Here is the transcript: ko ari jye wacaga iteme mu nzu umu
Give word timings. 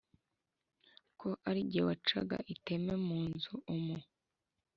ko 1.19 1.29
ari 1.49 1.61
jye 1.71 1.81
wacaga 1.87 2.37
iteme 2.53 2.93
mu 3.05 3.19
nzu 3.29 3.53
umu 3.75 3.97